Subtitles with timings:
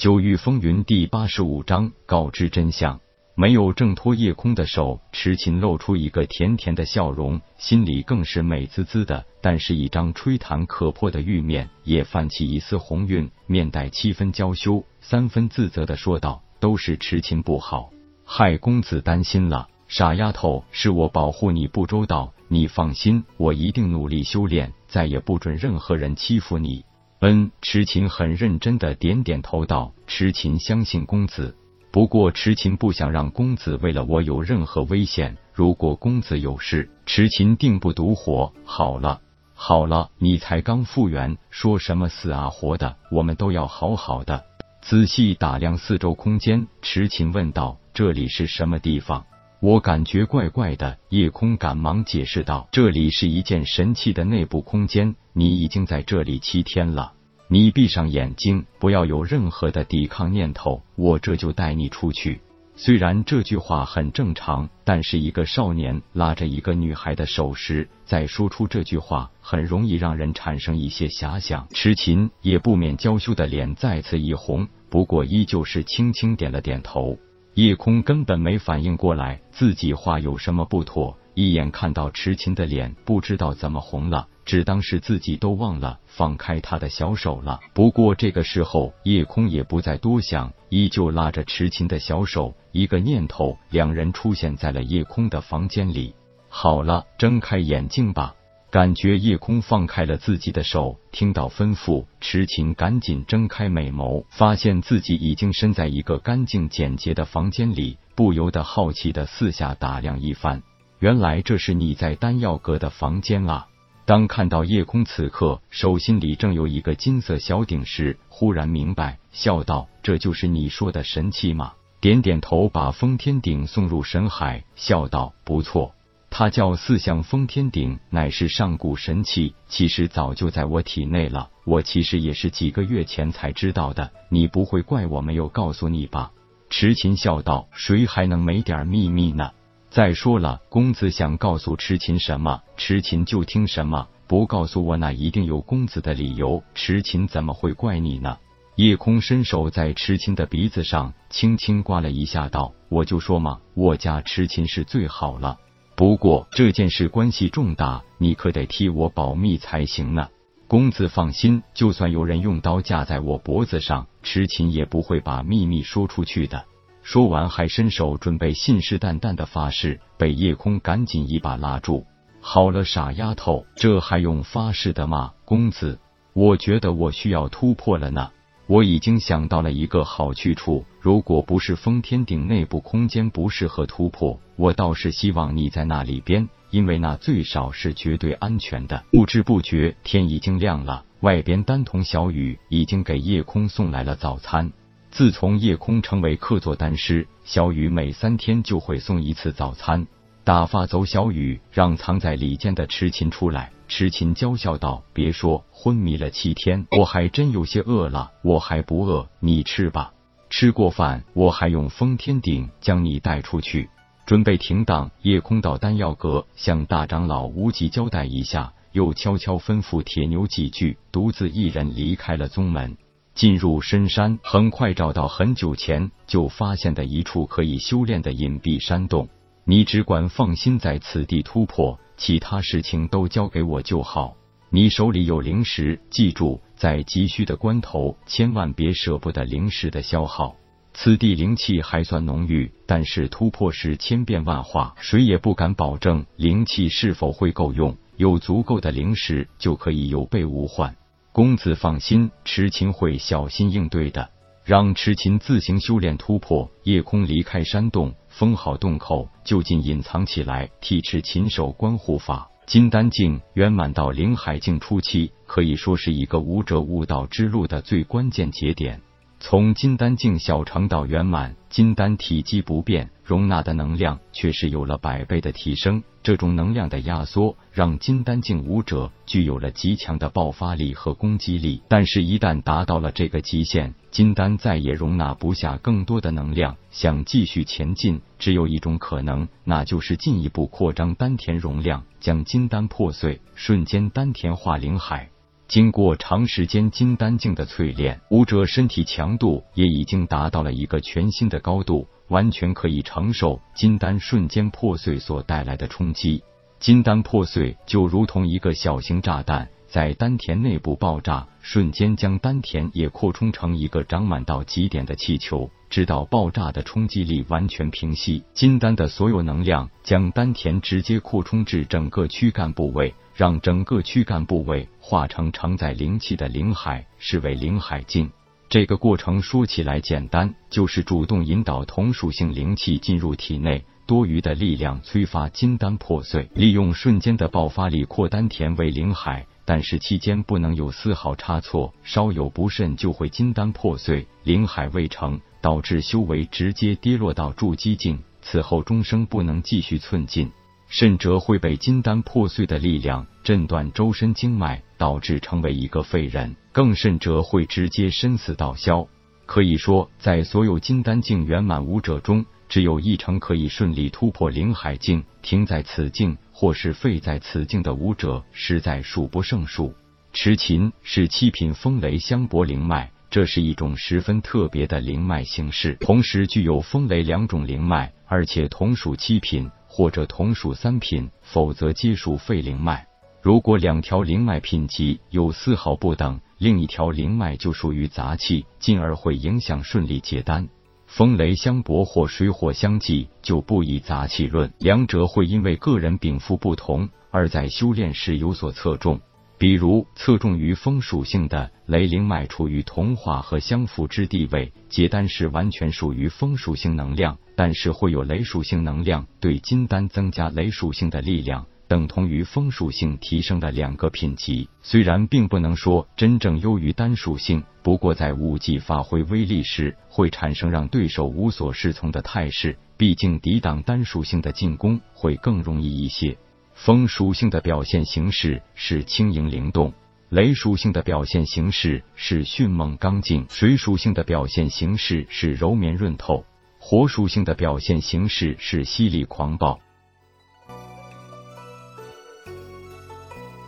[0.00, 2.98] 九域风云第八十五章告知真相。
[3.34, 9.26] 没有挣脱叶空的手，痴情露出一个甜甜的笑容，心里更是美滋滋的。
[9.42, 17.90] 但是，一张吹弹可破的玉面也泛起一丝红晕，面带七分娇羞，三分自责的说道：“都是痴情不好，
[18.24, 19.68] 害公子担心了。
[19.86, 26.86] 傻丫头，是我保护你不周到，你放心，我一定努力修炼，再也不准任何人欺负你。”
[27.22, 31.54] 嗯，痴琴很认真的点点头道：“痴琴相信公子，
[31.90, 35.36] 不过痴琴不想让公子为了我有任何危险。
[35.52, 38.50] 如果公子有事，痴琴定不独活。
[38.64, 39.20] 好了，
[39.54, 44.42] 好了，你才刚复原，说什么死啊活的，我们都要好好的。”
[44.80, 49.26] 仔细打量四周空间，痴琴问道：“这里是什么地方？
[49.60, 57.12] 我感觉怪怪的。”夜空赶忙解释道：“这里是一件神器的内部空间。”你已经在这里七天了，
[57.46, 62.40] 你闭上眼睛，不要有任何的抵抗念头，我这就带你出去。
[62.74, 71.68] 虽然这句话很正常，但是一个少年拉着一个女孩的手时，再说出这句话，很容易让人产生一些遐想。
[71.74, 77.18] 痴情也不免娇羞的脸再次一红，不过依旧是轻轻点了点头。
[77.54, 84.28] 夜空根本没反应过来自己话有什么不妥，一眼看到痴情的脸，不知道怎么红了。
[84.44, 87.60] 只当是自己都忘了放开他的小手了。
[87.72, 92.54] 不过这个时候，夜空也不再多想，依旧拉着痴情的小手。
[92.72, 96.14] 一个念头，两人出现在了夜空的房间里。
[96.48, 98.34] 好了，睁开眼睛吧。
[98.70, 110.62] 感觉夜空放开了自己的手，听到吩咐，痴情赶紧睁开美眸，发现自己已经身在一个干净简洁的房间里，不由得好奇的四下打量一番。
[111.00, 113.66] 原来这是你在丹药阁的房间啊！
[114.04, 125.92] 当看到夜空此刻手心里正有一个金色小鼎时，忽然明白，笑道：“这就是你说的神器吗？”点点头，把封天鼎送入神海，笑道：“不错，
[126.40, 131.50] 它叫四象封天鼎，乃是上古神器，其实早就在我体内了。
[131.66, 136.32] 我其实也是几个月前才知道的，你不会怪我没有告诉你吧？”
[136.70, 139.50] 痴琴笑道：“谁还能没点秘密呢？”
[139.90, 144.08] 再说了，公子想告诉痴琴什么，痴琴就听什么。
[144.26, 146.64] 不告诉我，那一定有公子的理由。
[146.74, 148.38] 痴琴怎么会怪你呢？
[148.76, 155.58] 夜空伸手在痴琴的鼻子上轻轻刮了一下，道：“我就说嘛，我家痴琴是最好了。
[156.00, 160.30] 不过这件事关系重大，你可得替我保密才行呢。
[160.66, 166.64] 公子放心，就算有人用刀架在我脖子上，痴琴也不会把秘密说出去的。”
[167.04, 172.06] 说完，还伸手准备信誓旦旦的发誓，被夜空赶紧一把拉住。
[172.40, 175.32] 好了，傻丫头，这还用发誓的吗？
[175.44, 175.98] 公子，
[176.32, 178.30] 我觉得我需要突破了呢。
[178.70, 189.02] 我已经想到了一个好去处，如果不是封天顶内部空间不适合突破，我倒是希望你在那里边，因为那最少是绝对安全的。
[189.10, 194.70] 不知不觉，天已经亮了，外边丹童小雨已经给夜空送来了早餐。
[195.10, 200.06] 自从夜空成为客座丹师，小雨每三天就会送一次早餐。
[200.50, 203.70] 打发走小雨，让藏在里间的痴琴出来。
[203.86, 208.32] 痴琴娇笑道：“别说昏迷了七天，我还真有些饿了。
[208.42, 210.12] 我还不饿，你吃吧。
[210.50, 213.90] 吃过饭，我还用封天鼎将你带出去，
[214.26, 222.96] 准备停当。”夜空到丹药阁向大长老无极交代一下，又悄悄吩咐铁牛几句，独自一人离开了宗门。
[223.36, 229.28] 进入深山，很快找到很久前就发现的一处可以修炼的隐蔽山洞。
[229.70, 234.34] 你只管放心在此地突破，其他事情都交给我就好。
[234.68, 240.56] 你手里有灵石，记住，在急需的关头，千万别舍不得灵石的消耗。
[240.92, 247.96] 此地灵气还算浓郁，但是突破时千变万化，谁也不敢保证灵气是否会够用。
[248.16, 250.96] 有足够的灵石，就可以有备无患。
[251.30, 254.30] 公子放心，痴琴会小心应对的。
[254.64, 256.68] 让痴琴自行修炼突破。
[256.82, 262.48] 夜空离开山洞，封好洞口，就近隐藏起来，替持禽兽观护法。
[262.66, 269.00] 金丹境圆满到灵海境初期，可以说是一个武者悟道之路的最关键节点。
[269.42, 276.02] 从金丹境小成到圆满，金丹体积不变，容纳的能量却是有了百倍的提升。
[276.22, 281.80] 这种能量的压缩，让金丹境武者具有了极强的爆发力和攻击力。
[281.88, 286.76] 但是，一旦达到了这个极限，金丹再也容纳不下更多的能量。
[286.90, 295.30] 想继续前进，只有一种可能，那就是进一步扩张丹田容量，将金丹破碎，瞬间丹田化灵海。
[295.70, 306.42] 经过长时间金丹境的淬炼，武者身体强度也已经达到了一个全新的高度，完全可以承受金丹瞬间破碎所带来的冲击。
[306.80, 315.70] 金丹破碎就如同一个小型炸弹在丹田内部爆炸，瞬间将丹田也扩充成一个长满到极点的气球。
[315.88, 328.30] 直到爆炸的冲击力完全平息，金丹的所有能量将丹田直接扩充至整个躯干部位，让整个躯干部位化成承载灵气的灵海，视为灵海境。
[328.68, 339.46] 这个过程说起来简单，就是主动引导同属性灵气进入体内，多余的力量催发金丹破碎，利用瞬间的爆发力扩丹田为灵海。
[339.64, 345.40] 但是期间不能有丝毫差错，稍有不慎就会金丹破碎，灵海未成。
[345.62, 350.50] 导致修为直接跌落到筑基境，此后终生不能继续寸进，
[350.90, 359.08] 甚者会被金丹破碎的力量震断周身经脉，导致成为一个废人；更甚者会直接身死道消。
[359.46, 369.94] 可以说，在所有金丹境圆满武者中，只有一成可以顺利突破灵海境，停在此境或是废在此境的武者，实在数不胜数。
[370.32, 373.10] 持琴是七品风雷香柏灵脉。
[373.30, 383.08] 这是一种十分特别的灵脉形式，同时具有风雷两种灵脉，而且同属七品或者同属三品，否则皆属废灵脉。
[383.42, 390.68] 如果两条灵脉品级有丝毫不等，另一条灵脉就属于杂气，进而会影响顺利结丹。
[391.06, 399.20] 风雷相搏或水火相济，就不以杂气论，两者会因为个人禀赋不同，而在修炼时有所侧重。
[399.60, 414.66] 比如侧重于风属性的雷灵脉处于同化和相符之地位，结丹时完全属于风属性能量，但是会有雷属性能量对金丹增加雷属性的力量，等同于风属性提升的两个品级。
[414.80, 422.78] 虽然并不能说真正优于单属性，不过在武技发挥威力时，会产生让对手无所适从的态势。
[422.96, 426.38] 毕竟抵挡单属性的进攻会更容易一些。
[426.82, 429.92] 风属性的表现形式是轻盈灵动，
[430.30, 436.42] 雷属性的表现形式是迅猛刚劲，水属性的表现形式是柔绵润透，
[436.78, 439.78] 火属性的表现形式是犀利狂暴。